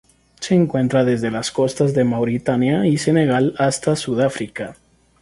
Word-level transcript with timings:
Se 0.39 0.55
encuentra 0.55 1.03
desde 1.03 1.29
las 1.29 1.51
costas 1.51 1.93
de 1.93 2.03
Mauritania 2.03 2.87
y 2.87 2.97
Senegal 2.97 3.53
hasta 3.59 3.95
Sudáfrica. 3.95 4.75